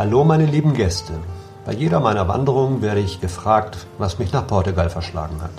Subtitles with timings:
[0.00, 1.12] Hallo meine lieben Gäste.
[1.66, 5.50] Bei jeder meiner Wanderungen werde ich gefragt, was mich nach Portugal verschlagen hat.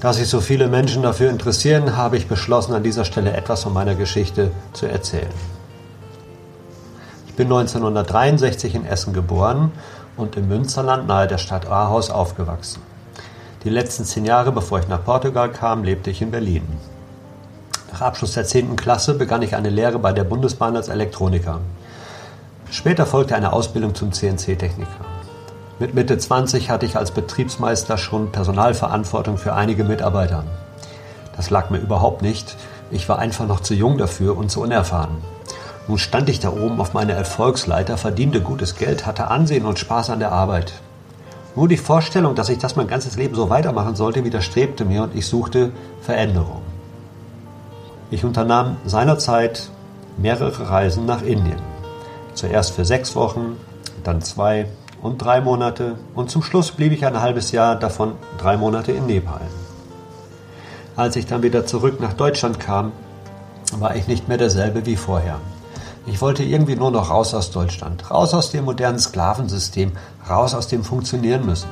[0.00, 3.72] Da sich so viele Menschen dafür interessieren, habe ich beschlossen, an dieser Stelle etwas von
[3.72, 5.34] meiner Geschichte zu erzählen.
[7.26, 9.72] Ich bin 1963 in Essen geboren
[10.16, 12.82] und im Münsterland nahe der Stadt Aarhus aufgewachsen.
[13.64, 16.68] Die letzten zehn Jahre, bevor ich nach Portugal kam, lebte ich in Berlin.
[17.90, 18.76] Nach Abschluss der 10.
[18.76, 21.58] Klasse begann ich eine Lehre bei der Bundesbahn als Elektroniker.
[22.70, 25.04] Später folgte eine Ausbildung zum CNC-Techniker.
[25.80, 30.44] Mit Mitte 20 hatte ich als Betriebsmeister schon Personalverantwortung für einige Mitarbeiter.
[31.36, 32.56] Das lag mir überhaupt nicht.
[32.92, 35.16] Ich war einfach noch zu jung dafür und zu unerfahren.
[35.88, 40.10] Nun stand ich da oben auf meiner Erfolgsleiter, verdiente gutes Geld, hatte Ansehen und Spaß
[40.10, 40.74] an der Arbeit.
[41.56, 45.16] Nur die Vorstellung, dass ich das mein ganzes Leben so weitermachen sollte, widerstrebte mir und
[45.16, 45.72] ich suchte
[46.02, 46.62] Veränderung.
[48.12, 49.70] Ich unternahm seinerzeit
[50.16, 51.79] mehrere Reisen nach Indien.
[52.34, 53.56] Zuerst für sechs Wochen,
[54.04, 54.66] dann zwei
[55.02, 59.06] und drei Monate und zum Schluss blieb ich ein halbes Jahr, davon drei Monate in
[59.06, 59.40] Nepal.
[60.96, 62.92] Als ich dann wieder zurück nach Deutschland kam,
[63.78, 65.40] war ich nicht mehr derselbe wie vorher.
[66.06, 69.92] Ich wollte irgendwie nur noch raus aus Deutschland, raus aus dem modernen Sklavensystem,
[70.28, 71.68] raus aus dem Funktionieren müssen.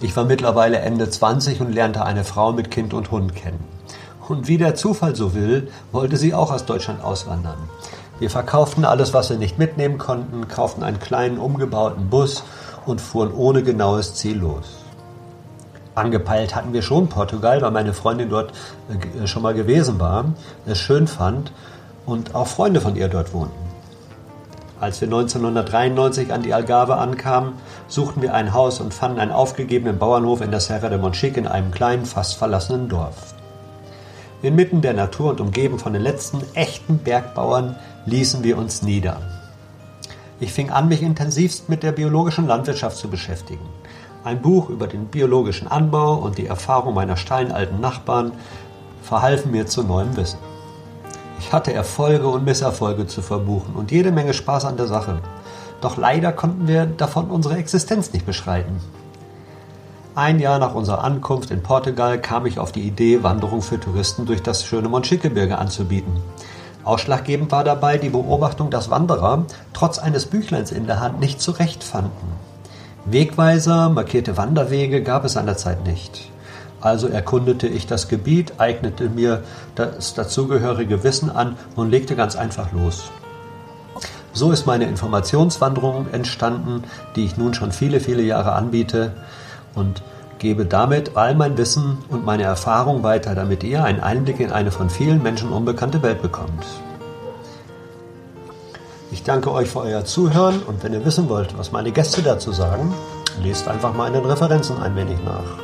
[0.00, 3.64] Ich war mittlerweile Ende 20 und lernte eine Frau mit Kind und Hund kennen.
[4.28, 7.58] Und wie der Zufall so will, wollte sie auch aus Deutschland auswandern.
[8.22, 12.44] Wir verkauften alles, was wir nicht mitnehmen konnten, kauften einen kleinen umgebauten Bus
[12.86, 14.76] und fuhren ohne genaues Ziel los.
[15.96, 18.52] Angepeilt hatten wir schon Portugal, weil meine Freundin dort
[19.20, 20.26] äh, schon mal gewesen war,
[20.66, 21.50] es schön fand
[22.06, 23.58] und auch Freunde von ihr dort wohnten.
[24.80, 27.54] Als wir 1993 an die Algarve ankamen,
[27.88, 31.48] suchten wir ein Haus und fanden einen aufgegebenen Bauernhof in der Serra de Monchique in
[31.48, 33.34] einem kleinen, fast verlassenen Dorf.
[34.42, 37.76] Inmitten der Natur und umgeben von den letzten echten Bergbauern
[38.06, 39.20] ließen wir uns nieder.
[40.40, 43.64] Ich fing an, mich intensivst mit der biologischen Landwirtschaft zu beschäftigen.
[44.24, 48.32] Ein Buch über den biologischen Anbau und die Erfahrung meiner steinalten Nachbarn
[49.02, 50.40] verhalfen mir zu neuem Wissen.
[51.38, 55.20] Ich hatte Erfolge und Misserfolge zu verbuchen und jede Menge Spaß an der Sache.
[55.80, 58.80] Doch leider konnten wir davon unsere Existenz nicht beschreiten.
[60.14, 64.26] Ein Jahr nach unserer Ankunft in Portugal kam ich auf die Idee, Wanderung für Touristen
[64.26, 66.12] durch das schöne Monchique-Gebirge anzubieten.
[66.84, 72.28] Ausschlaggebend war dabei die Beobachtung, dass Wanderer trotz eines Büchleins in der Hand nicht zurechtfanden.
[73.06, 76.30] Wegweiser, markierte Wanderwege gab es an der Zeit nicht.
[76.82, 79.44] Also erkundete ich das Gebiet, eignete mir
[79.76, 83.04] das dazugehörige Wissen an und legte ganz einfach los.
[84.34, 86.84] So ist meine Informationswanderung entstanden,
[87.16, 89.12] die ich nun schon viele, viele Jahre anbiete
[89.74, 90.02] und
[90.38, 94.72] gebe damit all mein Wissen und meine Erfahrung weiter, damit ihr einen Einblick in eine
[94.72, 96.66] von vielen Menschen unbekannte Welt bekommt.
[99.12, 102.50] Ich danke euch für euer Zuhören und wenn ihr wissen wollt, was meine Gäste dazu
[102.50, 102.92] sagen,
[103.42, 105.58] lest einfach mal in den Referenzen ein wenig nach.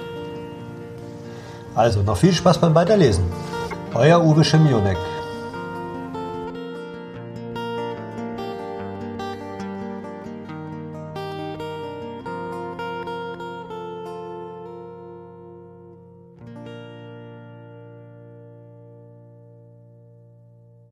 [1.74, 3.24] Also noch viel Spaß beim Weiterlesen.
[3.94, 4.96] Euer Uwe Schimionek.